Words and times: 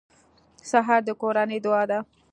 سهار 0.69 1.01
د 1.05 1.09
کورنۍ 1.21 1.59
دعا 1.65 1.83
ده. 1.91 1.99